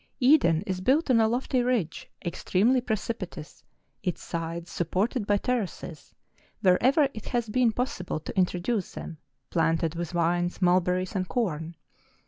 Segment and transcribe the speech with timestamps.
[0.19, 3.61] Eden is built on a lofty ridge, extremely pre¬ cipitous,
[4.01, 6.15] its sides supported by terraces,
[6.61, 9.19] wherever it has been possible to introduce them,
[9.51, 11.75] planted with vines, mulberries, and corn.